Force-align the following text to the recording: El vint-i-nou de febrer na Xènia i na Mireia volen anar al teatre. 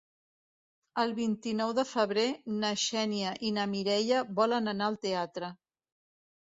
El 1.03 1.13
vint-i-nou 1.19 1.75
de 1.81 1.85
febrer 1.91 2.25
na 2.65 2.73
Xènia 2.87 3.37
i 3.51 3.55
na 3.61 3.69
Mireia 3.77 4.27
volen 4.43 4.75
anar 4.77 4.91
al 4.93 5.03
teatre. 5.09 5.55